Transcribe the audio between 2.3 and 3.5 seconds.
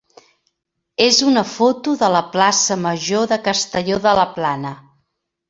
plaça major de